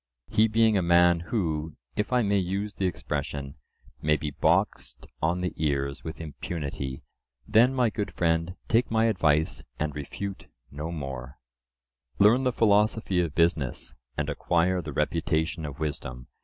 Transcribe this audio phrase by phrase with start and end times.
[0.29, 3.53] —he being a man who, if I may use the expression,
[4.01, 7.03] may be boxed on the ears with impunity.
[7.47, 11.37] Then, my good friend, take my advice, and refute no more:
[12.17, 16.25] "Learn the philosophy of business, and acquire the reputation of wisdom.